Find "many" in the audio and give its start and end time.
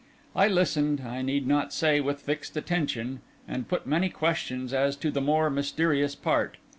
3.85-4.09